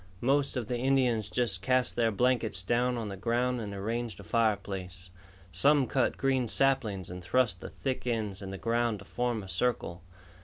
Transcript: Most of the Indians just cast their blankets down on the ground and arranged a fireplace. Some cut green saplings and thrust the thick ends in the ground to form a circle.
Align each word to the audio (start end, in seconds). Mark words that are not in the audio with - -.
Most 0.21 0.57
of 0.57 0.65
the 0.65 0.79
Indians 0.79 1.29
just 1.29 1.61
cast 1.61 1.95
their 1.95 2.09
blankets 2.09 2.63
down 2.63 2.97
on 2.97 3.09
the 3.09 3.15
ground 3.15 3.61
and 3.61 3.71
arranged 3.71 4.19
a 4.19 4.23
fireplace. 4.23 5.11
Some 5.51 5.85
cut 5.85 6.17
green 6.17 6.47
saplings 6.47 7.11
and 7.11 7.23
thrust 7.23 7.61
the 7.61 7.69
thick 7.69 8.07
ends 8.07 8.41
in 8.41 8.49
the 8.49 8.57
ground 8.57 8.97
to 8.97 9.05
form 9.05 9.43
a 9.43 9.47
circle. 9.47 10.01